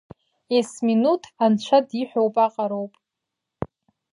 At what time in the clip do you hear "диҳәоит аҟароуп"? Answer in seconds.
1.87-2.93